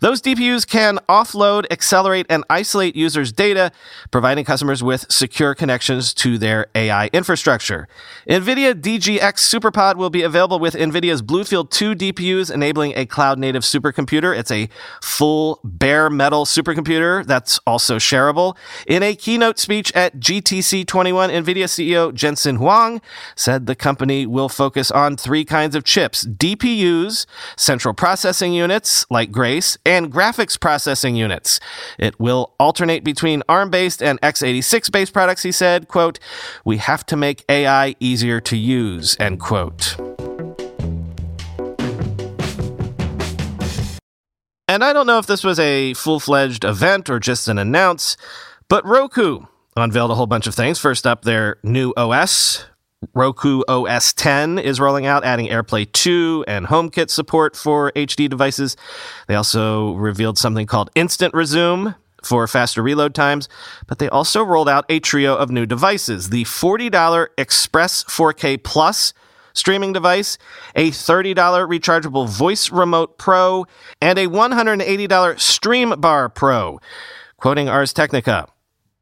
Those 0.00 0.22
DPUs 0.22 0.66
can 0.66 0.98
offload, 1.08 1.66
accelerate, 1.70 2.26
and 2.30 2.44
isolate 2.48 2.96
users' 2.96 3.32
data, 3.32 3.70
providing 4.10 4.44
customers 4.44 4.82
with 4.82 5.10
secure 5.10 5.54
connections 5.54 6.14
to 6.14 6.38
their 6.38 6.68
AI 6.74 7.08
infrastructure. 7.08 7.86
NVIDIA 8.28 8.74
DGX 8.74 9.20
SuperPod 9.34 9.96
will 9.96 10.10
be 10.10 10.22
available 10.22 10.58
with 10.58 10.74
NVIDIA's 10.74 11.20
Bluefield 11.20 11.70
2 11.70 11.94
DPUs, 11.94 12.52
enabling 12.52 12.94
a 12.96 13.06
cloud 13.06 13.38
native 13.38 13.62
supercomputer. 13.62 14.36
It's 14.36 14.50
a 14.50 14.68
full 15.02 15.60
bare 15.64 16.08
metal 16.08 16.44
supercomputer 16.44 17.26
that's 17.26 17.58
also 17.66 17.96
shareable. 17.96 18.56
In 18.86 19.02
a 19.02 19.14
keynote 19.14 19.58
speech 19.58 19.92
at 19.94 20.18
GTC 20.18 20.86
21, 20.86 21.30
NVIDIA 21.30 21.57
CEO 21.66 22.12
Jensen 22.14 22.56
Huang 22.56 23.00
said 23.36 23.66
the 23.66 23.74
company 23.74 24.26
will 24.26 24.48
focus 24.48 24.90
on 24.90 25.16
three 25.16 25.44
kinds 25.44 25.74
of 25.74 25.84
chips 25.84 26.26
DPUs, 26.26 27.26
central 27.56 27.94
processing 27.94 28.52
units 28.52 29.06
like 29.10 29.30
Grace, 29.30 29.76
and 29.84 30.12
graphics 30.12 30.58
processing 30.58 31.16
units. 31.16 31.60
It 31.98 32.18
will 32.18 32.54
alternate 32.58 33.04
between 33.04 33.42
ARM 33.48 33.70
based 33.70 34.02
and 34.02 34.20
x86 34.20 34.90
based 34.90 35.12
products, 35.12 35.42
he 35.42 35.52
said. 35.52 35.88
Quote, 35.88 36.18
We 36.64 36.78
have 36.78 37.04
to 37.06 37.16
make 37.16 37.44
AI 37.48 37.94
easier 38.00 38.40
to 38.40 38.56
use, 38.56 39.16
end 39.18 39.40
quote. 39.40 39.96
And 44.70 44.84
I 44.84 44.92
don't 44.92 45.06
know 45.06 45.18
if 45.18 45.26
this 45.26 45.42
was 45.42 45.58
a 45.58 45.94
full 45.94 46.20
fledged 46.20 46.62
event 46.62 47.08
or 47.08 47.18
just 47.18 47.48
an 47.48 47.58
announce, 47.58 48.18
but 48.68 48.84
Roku 48.84 49.46
unveiled 49.80 50.10
a 50.10 50.14
whole 50.14 50.26
bunch 50.26 50.46
of 50.46 50.54
things. 50.54 50.78
First 50.78 51.06
up, 51.06 51.22
their 51.22 51.56
new 51.62 51.92
OS, 51.96 52.64
Roku 53.14 53.62
OS 53.68 54.12
10 54.12 54.58
is 54.58 54.80
rolling 54.80 55.06
out, 55.06 55.24
adding 55.24 55.46
AirPlay 55.46 55.90
2 55.92 56.44
and 56.48 56.66
HomeKit 56.66 57.10
support 57.10 57.54
for 57.54 57.92
HD 57.92 58.28
devices. 58.28 58.76
They 59.28 59.34
also 59.34 59.94
revealed 59.94 60.38
something 60.38 60.66
called 60.66 60.90
Instant 60.94 61.34
Resume 61.34 61.94
for 62.22 62.46
faster 62.48 62.82
reload 62.82 63.14
times, 63.14 63.48
but 63.86 63.98
they 63.98 64.08
also 64.08 64.42
rolled 64.42 64.68
out 64.68 64.84
a 64.88 64.98
trio 64.98 65.36
of 65.36 65.50
new 65.50 65.66
devices 65.66 66.30
the 66.30 66.44
$40 66.44 67.28
Express 67.38 68.02
4K 68.04 68.62
Plus 68.62 69.12
streaming 69.52 69.92
device, 69.92 70.38
a 70.74 70.90
$30 70.90 71.34
rechargeable 71.34 72.28
voice 72.28 72.70
remote 72.70 73.18
pro, 73.18 73.66
and 74.00 74.18
a 74.18 74.26
$180 74.26 75.40
Stream 75.40 75.90
Bar 76.00 76.28
Pro. 76.28 76.80
Quoting 77.38 77.68
Ars 77.68 77.92
Technica. 77.92 78.48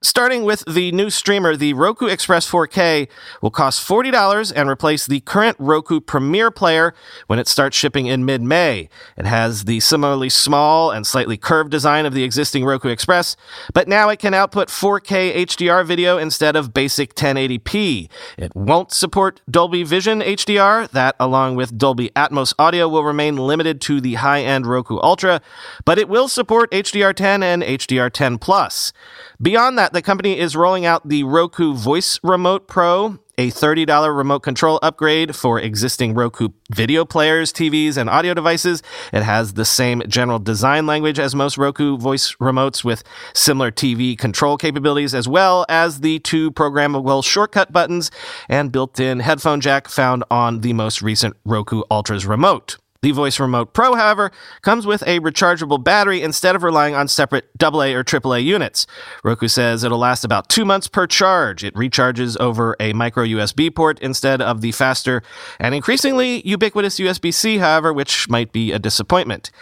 Starting 0.02 0.44
with 0.44 0.62
the 0.66 0.92
new 0.92 1.08
streamer, 1.08 1.56
the 1.56 1.72
Roku 1.72 2.04
Express 2.04 2.46
4K 2.50 3.08
will 3.40 3.50
cost 3.50 3.86
$40 3.86 4.52
and 4.54 4.68
replace 4.68 5.06
the 5.06 5.20
current 5.20 5.56
Roku 5.58 6.02
Premiere 6.02 6.50
player 6.50 6.92
when 7.28 7.38
it 7.38 7.48
starts 7.48 7.78
shipping 7.78 8.04
in 8.04 8.22
mid 8.22 8.42
May. 8.42 8.90
It 9.16 9.24
has 9.24 9.64
the 9.64 9.80
similarly 9.80 10.28
small 10.28 10.90
and 10.90 11.06
slightly 11.06 11.38
curved 11.38 11.70
design 11.70 12.04
of 12.04 12.12
the 12.12 12.24
existing 12.24 12.62
Roku 12.66 12.90
Express, 12.90 13.36
but 13.72 13.88
now 13.88 14.10
it 14.10 14.18
can 14.18 14.34
output 14.34 14.68
4K 14.68 15.34
HDR 15.34 15.86
video 15.86 16.18
instead 16.18 16.56
of 16.56 16.74
basic 16.74 17.14
1080p. 17.14 18.10
It 18.36 18.54
won't 18.54 18.92
support 18.92 19.40
Dolby 19.50 19.82
Vision 19.82 20.20
HDR, 20.20 20.90
that 20.90 21.16
along 21.18 21.56
with 21.56 21.78
Dolby 21.78 22.10
Atmos 22.10 22.52
audio 22.58 22.86
will 22.86 23.02
remain 23.02 23.38
limited 23.38 23.80
to 23.82 24.02
the 24.02 24.14
high 24.14 24.42
end 24.42 24.66
Roku 24.66 24.98
Ultra, 25.00 25.40
but 25.86 25.98
it 25.98 26.10
will 26.10 26.28
support 26.28 26.70
HDR10 26.70 27.42
and 27.42 27.62
HDR10 27.62 28.38
Plus. 28.38 28.92
Beyond 29.40 29.78
that, 29.78 29.92
the 29.92 30.00
company 30.00 30.38
is 30.38 30.56
rolling 30.56 30.86
out 30.86 31.06
the 31.06 31.22
Roku 31.24 31.74
Voice 31.74 32.18
Remote 32.22 32.66
Pro, 32.68 33.18
a 33.36 33.50
$30 33.50 34.16
remote 34.16 34.40
control 34.40 34.78
upgrade 34.80 35.36
for 35.36 35.60
existing 35.60 36.14
Roku 36.14 36.48
video 36.72 37.04
players, 37.04 37.52
TVs, 37.52 37.98
and 37.98 38.08
audio 38.08 38.32
devices. 38.32 38.82
It 39.12 39.22
has 39.22 39.52
the 39.52 39.66
same 39.66 40.02
general 40.08 40.38
design 40.38 40.86
language 40.86 41.18
as 41.18 41.34
most 41.34 41.58
Roku 41.58 41.98
voice 41.98 42.34
remotes 42.36 42.82
with 42.82 43.04
similar 43.34 43.70
TV 43.70 44.16
control 44.16 44.56
capabilities, 44.56 45.14
as 45.14 45.28
well 45.28 45.66
as 45.68 46.00
the 46.00 46.18
two 46.20 46.50
programmable 46.50 47.22
shortcut 47.22 47.70
buttons 47.70 48.10
and 48.48 48.72
built 48.72 48.98
in 48.98 49.20
headphone 49.20 49.60
jack 49.60 49.88
found 49.88 50.24
on 50.30 50.60
the 50.62 50.72
most 50.72 51.02
recent 51.02 51.36
Roku 51.44 51.82
Ultra's 51.90 52.24
remote. 52.24 52.78
The 53.06 53.12
Voice 53.12 53.38
Remote 53.38 53.72
Pro, 53.72 53.94
however, 53.94 54.32
comes 54.62 54.84
with 54.84 55.02
a 55.02 55.20
rechargeable 55.20 55.84
battery 55.84 56.22
instead 56.22 56.56
of 56.56 56.64
relying 56.64 56.96
on 56.96 57.06
separate 57.06 57.48
AA 57.62 57.94
or 57.94 58.02
AAA 58.02 58.42
units. 58.42 58.84
Roku 59.22 59.46
says 59.46 59.84
it'll 59.84 60.00
last 60.00 60.25
about 60.25 60.48
two 60.48 60.64
months 60.64 60.88
per 60.88 61.06
charge. 61.06 61.62
It 61.62 61.72
recharges 61.75 62.36
over 62.40 62.75
a 62.80 62.92
micro 62.94 63.22
USB 63.22 63.72
port 63.72 64.00
instead 64.00 64.42
of 64.42 64.60
the 64.60 64.72
faster 64.72 65.22
and 65.60 65.72
increasingly 65.72 66.44
ubiquitous 66.44 66.98
USB 66.98 67.32
C, 67.32 67.58
however, 67.58 67.92
which 67.92 68.28
might 68.28 68.50
be 68.50 68.72
a 68.72 68.78
disappointment. 68.80 69.52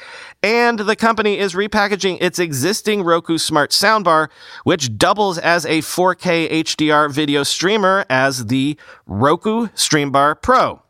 And 0.42 0.78
the 0.78 0.96
company 0.96 1.38
is 1.38 1.52
repackaging 1.52 2.16
its 2.22 2.38
existing 2.38 3.02
Roku 3.02 3.36
Smart 3.36 3.72
Soundbar, 3.72 4.30
which 4.62 4.96
doubles 4.96 5.36
as 5.36 5.66
a 5.66 5.80
4K 5.80 6.50
HDR 6.50 7.12
video 7.12 7.42
streamer 7.42 8.06
as 8.08 8.46
the 8.46 8.78
Roku 9.04 9.66
Streambar 9.74 10.40
Pro. 10.40 10.83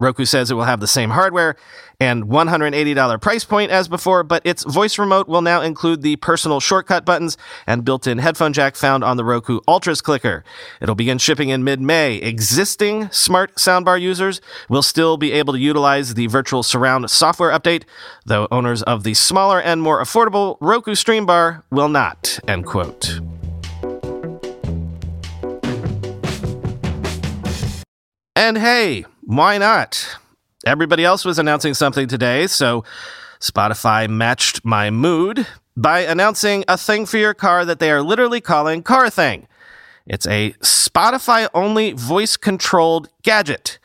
Roku 0.00 0.24
says 0.24 0.48
it 0.48 0.54
will 0.54 0.62
have 0.62 0.78
the 0.78 0.86
same 0.86 1.10
hardware 1.10 1.56
and 1.98 2.26
$180 2.26 3.20
price 3.20 3.42
point 3.42 3.72
as 3.72 3.88
before, 3.88 4.22
but 4.22 4.46
its 4.46 4.62
voice 4.62 4.96
remote 4.96 5.26
will 5.26 5.42
now 5.42 5.60
include 5.60 6.02
the 6.02 6.14
personal 6.16 6.60
shortcut 6.60 7.04
buttons 7.04 7.36
and 7.66 7.84
built 7.84 8.06
in 8.06 8.18
headphone 8.18 8.52
jack 8.52 8.76
found 8.76 9.02
on 9.02 9.16
the 9.16 9.24
Roku 9.24 9.58
Ultra's 9.66 10.00
clicker. 10.00 10.44
It'll 10.80 10.94
begin 10.94 11.18
shipping 11.18 11.48
in 11.48 11.64
mid 11.64 11.80
May. 11.80 12.18
Existing 12.18 13.10
smart 13.10 13.56
soundbar 13.56 14.00
users 14.00 14.40
will 14.68 14.82
still 14.82 15.16
be 15.16 15.32
able 15.32 15.52
to 15.52 15.58
utilize 15.58 16.14
the 16.14 16.28
virtual 16.28 16.62
surround 16.62 17.10
software 17.10 17.50
update, 17.50 17.82
though 18.24 18.46
owners 18.52 18.84
of 18.84 19.02
the 19.02 19.14
smaller 19.14 19.60
and 19.60 19.82
more 19.82 20.00
affordable 20.00 20.58
Roku 20.60 20.94
Stream 20.94 21.26
Bar 21.26 21.64
will 21.72 21.88
not. 21.88 22.38
End 22.46 22.66
quote. 22.66 23.18
And 28.36 28.56
hey, 28.56 29.04
why 29.28 29.58
not? 29.58 30.16
Everybody 30.64 31.04
else 31.04 31.22
was 31.22 31.38
announcing 31.38 31.74
something 31.74 32.08
today, 32.08 32.46
so 32.46 32.82
Spotify 33.40 34.08
matched 34.08 34.64
my 34.64 34.88
mood 34.88 35.46
by 35.76 36.00
announcing 36.00 36.64
a 36.66 36.78
thing 36.78 37.04
for 37.04 37.18
your 37.18 37.34
car 37.34 37.66
that 37.66 37.78
they 37.78 37.90
are 37.90 38.00
literally 38.00 38.40
calling 38.40 38.82
Car 38.82 39.10
Thing. 39.10 39.46
It's 40.06 40.26
a 40.26 40.54
Spotify 40.62 41.46
only 41.52 41.92
voice 41.92 42.38
controlled 42.38 43.10
gadget, 43.22 43.78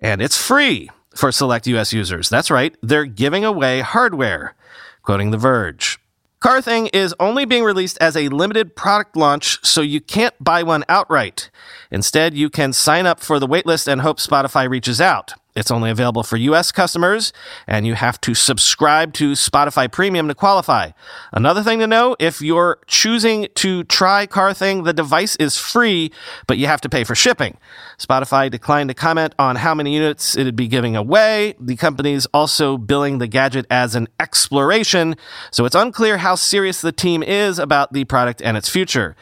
and 0.00 0.22
it's 0.22 0.38
free 0.38 0.88
for 1.14 1.30
select 1.32 1.66
US 1.66 1.92
users. 1.92 2.30
That's 2.30 2.50
right, 2.50 2.74
they're 2.82 3.04
giving 3.04 3.44
away 3.44 3.80
hardware. 3.80 4.54
Quoting 5.02 5.32
The 5.32 5.36
Verge. 5.36 5.98
Car 6.40 6.62
Thing 6.62 6.86
is 6.88 7.16
only 7.18 7.44
being 7.44 7.64
released 7.64 7.98
as 8.00 8.16
a 8.16 8.28
limited 8.28 8.76
product 8.76 9.16
launch, 9.16 9.58
so 9.66 9.80
you 9.80 10.00
can't 10.00 10.34
buy 10.38 10.62
one 10.62 10.84
outright. 10.88 11.50
Instead, 11.90 12.34
you 12.34 12.48
can 12.48 12.72
sign 12.72 13.06
up 13.06 13.18
for 13.18 13.40
the 13.40 13.48
waitlist 13.48 13.88
and 13.88 14.02
hope 14.02 14.18
Spotify 14.18 14.70
reaches 14.70 15.00
out. 15.00 15.32
It's 15.58 15.72
only 15.72 15.90
available 15.90 16.22
for 16.22 16.36
US 16.36 16.70
customers, 16.70 17.32
and 17.66 17.84
you 17.84 17.94
have 17.94 18.20
to 18.20 18.32
subscribe 18.32 19.12
to 19.14 19.32
Spotify 19.32 19.90
Premium 19.90 20.28
to 20.28 20.34
qualify. 20.34 20.92
Another 21.32 21.64
thing 21.64 21.80
to 21.80 21.86
know 21.88 22.14
if 22.20 22.40
you're 22.40 22.78
choosing 22.86 23.48
to 23.56 23.82
try 23.82 24.24
Car 24.24 24.54
Thing, 24.54 24.84
the 24.84 24.92
device 24.92 25.34
is 25.36 25.58
free, 25.58 26.12
but 26.46 26.58
you 26.58 26.68
have 26.68 26.80
to 26.82 26.88
pay 26.88 27.02
for 27.02 27.16
shipping. 27.16 27.58
Spotify 27.98 28.48
declined 28.48 28.88
to 28.90 28.94
comment 28.94 29.34
on 29.36 29.56
how 29.56 29.74
many 29.74 29.94
units 29.94 30.36
it'd 30.36 30.54
be 30.54 30.68
giving 30.68 30.94
away. 30.94 31.56
The 31.58 31.74
company's 31.74 32.26
also 32.26 32.78
billing 32.78 33.18
the 33.18 33.26
gadget 33.26 33.66
as 33.68 33.96
an 33.96 34.06
exploration, 34.20 35.16
so 35.50 35.64
it's 35.64 35.74
unclear 35.74 36.18
how 36.18 36.36
serious 36.36 36.80
the 36.80 36.92
team 36.92 37.24
is 37.24 37.58
about 37.58 37.92
the 37.92 38.04
product 38.04 38.40
and 38.42 38.56
its 38.56 38.68
future. 38.68 39.16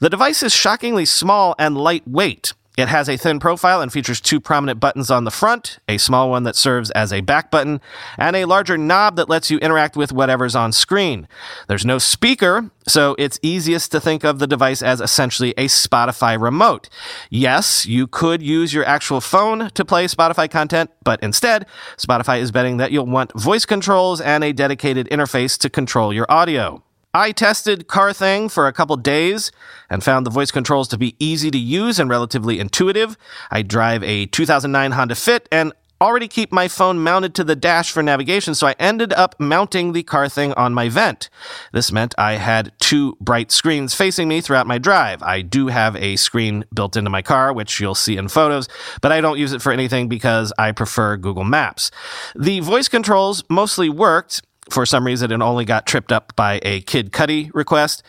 The 0.00 0.10
device 0.10 0.42
is 0.42 0.54
shockingly 0.54 1.06
small 1.06 1.54
and 1.58 1.76
lightweight. 1.76 2.52
It 2.78 2.86
has 2.86 3.08
a 3.08 3.16
thin 3.16 3.40
profile 3.40 3.82
and 3.82 3.92
features 3.92 4.20
two 4.20 4.40
prominent 4.40 4.78
buttons 4.78 5.10
on 5.10 5.24
the 5.24 5.32
front, 5.32 5.80
a 5.88 5.98
small 5.98 6.30
one 6.30 6.44
that 6.44 6.54
serves 6.54 6.92
as 6.92 7.12
a 7.12 7.22
back 7.22 7.50
button, 7.50 7.80
and 8.16 8.36
a 8.36 8.44
larger 8.44 8.78
knob 8.78 9.16
that 9.16 9.28
lets 9.28 9.50
you 9.50 9.58
interact 9.58 9.96
with 9.96 10.12
whatever's 10.12 10.54
on 10.54 10.70
screen. 10.70 11.26
There's 11.66 11.84
no 11.84 11.98
speaker, 11.98 12.70
so 12.86 13.16
it's 13.18 13.40
easiest 13.42 13.90
to 13.90 14.00
think 14.00 14.22
of 14.22 14.38
the 14.38 14.46
device 14.46 14.80
as 14.80 15.00
essentially 15.00 15.54
a 15.58 15.66
Spotify 15.66 16.40
remote. 16.40 16.88
Yes, 17.30 17.84
you 17.84 18.06
could 18.06 18.42
use 18.42 18.72
your 18.72 18.84
actual 18.84 19.20
phone 19.20 19.70
to 19.70 19.84
play 19.84 20.04
Spotify 20.04 20.48
content, 20.48 20.92
but 21.02 21.20
instead, 21.20 21.66
Spotify 21.96 22.38
is 22.38 22.52
betting 22.52 22.76
that 22.76 22.92
you'll 22.92 23.06
want 23.06 23.32
voice 23.32 23.64
controls 23.64 24.20
and 24.20 24.44
a 24.44 24.52
dedicated 24.52 25.08
interface 25.08 25.58
to 25.58 25.68
control 25.68 26.12
your 26.12 26.30
audio. 26.30 26.84
I 27.14 27.32
tested 27.32 27.88
Car 27.88 28.12
Thing 28.12 28.50
for 28.50 28.66
a 28.66 28.72
couple 28.72 28.96
days 28.96 29.50
and 29.88 30.04
found 30.04 30.26
the 30.26 30.30
voice 30.30 30.50
controls 30.50 30.88
to 30.88 30.98
be 30.98 31.16
easy 31.18 31.50
to 31.50 31.58
use 31.58 31.98
and 31.98 32.10
relatively 32.10 32.60
intuitive. 32.60 33.16
I 33.50 33.62
drive 33.62 34.02
a 34.04 34.26
2009 34.26 34.92
Honda 34.92 35.14
Fit 35.14 35.48
and 35.50 35.72
already 36.00 36.28
keep 36.28 36.52
my 36.52 36.68
phone 36.68 36.98
mounted 36.98 37.34
to 37.34 37.44
the 37.44 37.56
dash 37.56 37.90
for 37.90 38.02
navigation, 38.02 38.54
so 38.54 38.66
I 38.66 38.74
ended 38.78 39.12
up 39.12 39.34
mounting 39.38 39.92
the 39.92 40.02
car 40.02 40.28
thing 40.28 40.52
on 40.52 40.74
my 40.74 40.88
vent. 40.88 41.28
This 41.72 41.90
meant 41.90 42.14
I 42.18 42.34
had 42.34 42.72
two 42.78 43.16
bright 43.20 43.50
screens 43.50 43.94
facing 43.94 44.28
me 44.28 44.40
throughout 44.40 44.66
my 44.66 44.78
drive. 44.78 45.22
I 45.22 45.42
do 45.42 45.68
have 45.68 45.96
a 45.96 46.16
screen 46.16 46.64
built 46.74 46.96
into 46.96 47.10
my 47.10 47.22
car, 47.22 47.52
which 47.52 47.80
you'll 47.80 47.94
see 47.94 48.16
in 48.16 48.28
photos, 48.28 48.68
but 49.00 49.12
I 49.12 49.20
don't 49.20 49.38
use 49.38 49.52
it 49.52 49.62
for 49.62 49.72
anything 49.72 50.08
because 50.08 50.52
I 50.58 50.72
prefer 50.72 51.16
Google 51.16 51.44
Maps. 51.44 51.90
The 52.36 52.60
voice 52.60 52.88
controls 52.88 53.42
mostly 53.48 53.88
worked, 53.88 54.42
for 54.70 54.86
some 54.86 55.04
reason, 55.04 55.30
it 55.30 55.40
only 55.40 55.64
got 55.64 55.86
tripped 55.86 56.12
up 56.12 56.34
by 56.36 56.60
a 56.62 56.80
Kid 56.82 57.12
Cudi 57.12 57.50
request. 57.54 58.02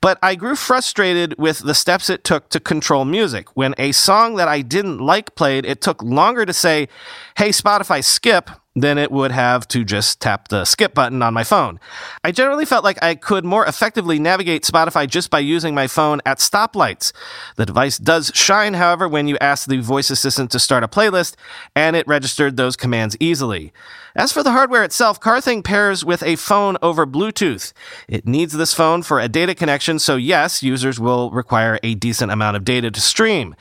But 0.00 0.18
I 0.22 0.34
grew 0.34 0.56
frustrated 0.56 1.34
with 1.38 1.60
the 1.60 1.74
steps 1.74 2.10
it 2.10 2.24
took 2.24 2.48
to 2.50 2.60
control 2.60 3.04
music. 3.04 3.56
When 3.56 3.74
a 3.78 3.92
song 3.92 4.36
that 4.36 4.48
I 4.48 4.62
didn't 4.62 4.98
like 4.98 5.34
played, 5.34 5.64
it 5.64 5.80
took 5.80 6.02
longer 6.02 6.44
to 6.46 6.52
say, 6.52 6.88
hey, 7.36 7.50
Spotify, 7.50 8.02
skip, 8.04 8.50
than 8.80 8.98
it 8.98 9.10
would 9.10 9.30
have 9.30 9.66
to 9.68 9.84
just 9.84 10.20
tap 10.20 10.48
the 10.48 10.64
skip 10.64 10.94
button 10.94 11.22
on 11.22 11.34
my 11.34 11.44
phone. 11.44 11.78
I 12.24 12.32
generally 12.32 12.64
felt 12.64 12.84
like 12.84 13.02
I 13.02 13.14
could 13.14 13.44
more 13.44 13.66
effectively 13.66 14.18
navigate 14.18 14.64
Spotify 14.64 15.08
just 15.08 15.30
by 15.30 15.38
using 15.38 15.74
my 15.74 15.86
phone 15.86 16.20
at 16.26 16.38
stoplights. 16.38 17.12
The 17.56 17.66
device 17.66 17.98
does 17.98 18.32
shine, 18.34 18.74
however, 18.74 19.08
when 19.08 19.28
you 19.28 19.36
ask 19.40 19.68
the 19.68 19.78
voice 19.80 20.10
assistant 20.10 20.50
to 20.52 20.58
start 20.58 20.84
a 20.84 20.88
playlist, 20.88 21.36
and 21.74 21.96
it 21.96 22.06
registered 22.06 22.56
those 22.56 22.76
commands 22.76 23.16
easily. 23.20 23.72
As 24.16 24.32
for 24.32 24.42
the 24.42 24.50
hardware 24.50 24.82
itself, 24.82 25.20
CarThing 25.20 25.62
pairs 25.62 26.04
with 26.04 26.22
a 26.24 26.36
phone 26.36 26.76
over 26.82 27.06
Bluetooth. 27.06 27.72
It 28.08 28.26
needs 28.26 28.52
this 28.52 28.74
phone 28.74 29.02
for 29.02 29.20
a 29.20 29.28
data 29.28 29.54
connection, 29.54 29.98
so 30.00 30.16
yes, 30.16 30.62
users 30.62 30.98
will 30.98 31.30
require 31.30 31.78
a 31.82 31.94
decent 31.94 32.32
amount 32.32 32.56
of 32.56 32.64
data 32.64 32.90
to 32.90 33.00
stream. 33.00 33.54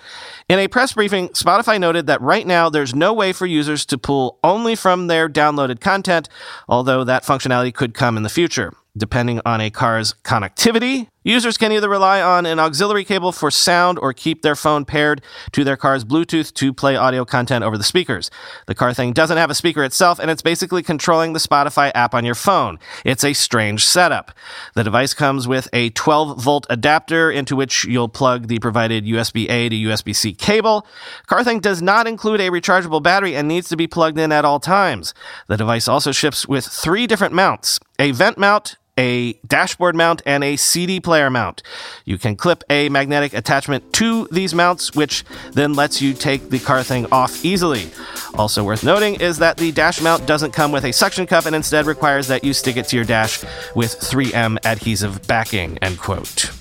In 0.49 0.57
a 0.57 0.67
press 0.67 0.93
briefing, 0.93 1.29
Spotify 1.29 1.79
noted 1.79 2.07
that 2.07 2.21
right 2.21 2.45
now 2.45 2.71
there's 2.71 2.95
no 2.95 3.13
way 3.13 3.33
for 3.33 3.45
users 3.45 3.85
to 3.85 3.99
pull 3.99 4.39
only 4.43 4.75
from 4.75 5.05
their 5.05 5.29
downloaded 5.29 5.79
content, 5.79 6.27
although 6.67 7.03
that 7.03 7.23
functionality 7.23 7.71
could 7.71 7.93
come 7.93 8.17
in 8.17 8.23
the 8.23 8.29
future. 8.29 8.73
Depending 8.97 9.41
on 9.45 9.61
a 9.61 9.69
car's 9.69 10.15
connectivity, 10.23 11.07
users 11.29 11.57
can 11.57 11.71
either 11.71 11.89
rely 11.89 12.21
on 12.21 12.45
an 12.45 12.59
auxiliary 12.59 13.03
cable 13.03 13.31
for 13.31 13.51
sound 13.51 13.99
or 13.99 14.13
keep 14.13 14.41
their 14.41 14.55
phone 14.55 14.85
paired 14.85 15.21
to 15.51 15.63
their 15.63 15.77
car's 15.77 16.03
Bluetooth 16.03 16.53
to 16.55 16.73
play 16.73 16.95
audio 16.95 17.23
content 17.25 17.63
over 17.63 17.77
the 17.77 17.83
speakers. 17.83 18.31
The 18.67 18.75
car 18.75 18.93
thing 18.93 19.13
doesn't 19.13 19.37
have 19.37 19.49
a 19.49 19.55
speaker 19.55 19.83
itself, 19.83 20.19
and 20.19 20.31
it's 20.31 20.41
basically 20.41 20.83
controlling 20.83 21.33
the 21.33 21.39
Spotify 21.39 21.91
app 21.93 22.13
on 22.13 22.25
your 22.25 22.35
phone. 22.35 22.79
It's 23.05 23.23
a 23.23 23.33
strange 23.33 23.85
setup. 23.85 24.31
The 24.75 24.83
device 24.83 25.13
comes 25.13 25.47
with 25.47 25.67
a 25.73 25.89
12 25.91 26.41
volt 26.41 26.65
adapter 26.69 27.31
into 27.31 27.55
which 27.55 27.85
you'll 27.85 28.09
plug 28.09 28.47
the 28.47 28.59
provided 28.59 29.05
USB 29.05 29.49
A 29.49 29.69
to 29.69 29.75
USB 29.75 30.15
C 30.15 30.33
cable. 30.33 30.85
CarThing 31.27 31.61
does 31.61 31.81
not 31.81 32.07
include 32.07 32.41
a 32.41 32.49
rechargeable 32.49 33.03
battery 33.03 33.35
and 33.35 33.47
needs 33.47 33.69
to 33.69 33.77
be 33.77 33.87
plugged 33.87 34.19
in 34.19 34.31
at 34.31 34.45
all 34.45 34.59
times. 34.59 35.13
The 35.47 35.57
device 35.57 35.87
also 35.87 36.11
ships 36.11 36.47
with 36.47 36.65
three 36.65 37.07
different 37.07 37.33
mounts 37.33 37.79
a 37.99 38.11
vent 38.11 38.37
mount, 38.37 38.77
a 38.99 39.33
dashboard 39.47 39.95
mount, 39.95 40.21
and 40.25 40.43
a 40.43 40.57
CD 40.57 40.99
player 40.99 41.29
mount. 41.29 41.63
You 42.03 42.17
can 42.17 42.35
clip 42.35 42.63
a 42.69 42.89
magnetic 42.89 43.33
attachment 43.33 43.93
to 43.93 44.27
these 44.29 44.53
mounts, 44.53 44.93
which 44.93 45.23
then 45.53 45.73
lets 45.73 46.01
you 46.01 46.13
take 46.13 46.49
the 46.49 46.59
car 46.59 46.83
thing 46.83 47.07
off 47.11 47.45
easily. 47.45 47.89
Also 48.35 48.63
worth 48.63 48.83
noting 48.83 49.15
is 49.15 49.37
that 49.39 49.55
the 49.55 49.71
dash 49.71 50.01
mount 50.01 50.27
doesn't 50.27 50.51
come 50.51 50.73
with 50.73 50.83
a 50.83 50.91
suction 50.91 51.25
cup 51.25 51.45
and 51.45 51.55
instead 51.55 51.85
requires 51.85 52.27
that 52.27 52.43
you 52.43 52.53
stick 52.53 52.75
it 52.75 52.87
to 52.89 52.97
your 52.97 53.05
dash 53.05 53.41
with 53.73 53.97
3M 53.99 54.57
adhesive 54.65 55.25
backing, 55.27 55.77
end 55.77 55.97
quote. 55.97 56.51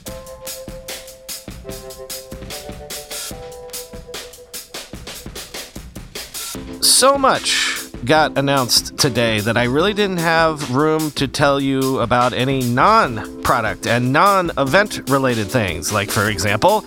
So 6.81 7.19
much 7.19 7.68
got 8.09 8.39
announced 8.39 8.97
today 8.97 9.39
that 9.41 9.59
I 9.59 9.65
really 9.65 9.93
didn't 9.93 10.17
have 10.17 10.75
room 10.75 11.11
to 11.13 11.29
tell 11.29 11.61
you 11.61 11.99
about 12.01 12.33
any 12.33 12.63
non 12.63 13.43
product 13.43 13.87
and 13.87 14.15
non 14.15 14.51
event 14.57 15.11
related 15.11 15.49
things. 15.49 15.93
Like, 15.93 16.11
for 16.11 16.31
example, 16.31 16.87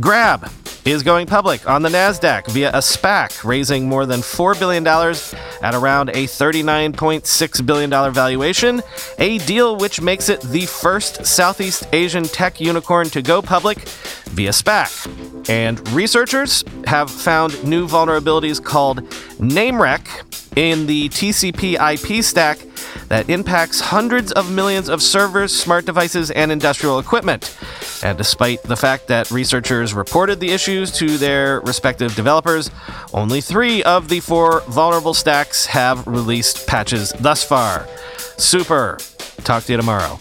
Grab 0.00 0.50
is 0.86 1.02
going 1.02 1.26
public 1.26 1.68
on 1.68 1.82
the 1.82 1.90
NASDAQ 1.90 2.46
via 2.48 2.70
a 2.70 2.78
SPAC, 2.78 3.44
raising 3.44 3.88
more 3.88 4.06
than 4.06 4.20
$4 4.20 4.58
billion 4.58 4.86
at 4.86 5.74
around 5.74 6.10
a 6.10 6.24
$39.6 6.24 7.66
billion 7.66 7.90
valuation, 8.12 8.82
a 9.18 9.38
deal 9.38 9.76
which 9.76 10.00
makes 10.00 10.30
it 10.30 10.40
the 10.40 10.64
first 10.64 11.26
Southeast 11.26 11.86
Asian 11.92 12.24
tech 12.24 12.58
unicorn 12.58 13.08
to 13.10 13.20
go 13.20 13.42
public 13.42 13.78
via 14.28 14.50
SPAC. 14.50 15.48
And 15.48 15.86
researchers 15.90 16.64
have 16.86 17.10
found 17.10 17.62
new 17.64 17.86
vulnerabilities 17.86 18.62
called 18.62 19.02
NameWreck 19.38 20.43
in 20.56 20.86
the 20.86 21.08
TCP 21.08 21.74
IP 21.74 22.22
stack 22.22 22.58
that 23.08 23.28
impacts 23.28 23.80
hundreds 23.80 24.32
of 24.32 24.52
millions 24.52 24.88
of 24.88 25.02
servers, 25.02 25.54
smart 25.54 25.84
devices, 25.84 26.30
and 26.30 26.50
industrial 26.52 26.98
equipment. 26.98 27.56
And 28.02 28.16
despite 28.18 28.62
the 28.62 28.76
fact 28.76 29.08
that 29.08 29.30
researchers 29.30 29.94
reported 29.94 30.40
the 30.40 30.50
issues 30.50 30.90
to 30.92 31.16
their 31.18 31.60
respective 31.60 32.14
developers, 32.14 32.70
only 33.12 33.40
three 33.40 33.82
of 33.82 34.08
the 34.08 34.20
four 34.20 34.60
vulnerable 34.68 35.14
stacks 35.14 35.66
have 35.66 36.06
released 36.06 36.66
patches 36.66 37.12
thus 37.20 37.44
far. 37.44 37.86
Super. 38.36 38.98
Talk 39.44 39.64
to 39.64 39.72
you 39.72 39.76
tomorrow. 39.76 40.18